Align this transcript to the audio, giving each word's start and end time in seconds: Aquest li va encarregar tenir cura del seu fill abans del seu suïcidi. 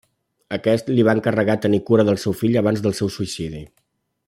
Aquest 0.55 0.89
li 0.93 1.03
va 1.07 1.13
encarregar 1.17 1.57
tenir 1.67 1.81
cura 1.91 2.07
del 2.09 2.19
seu 2.25 2.35
fill 2.41 2.59
abans 2.63 2.83
del 2.87 2.97
seu 3.03 3.13
suïcidi. 3.19 3.63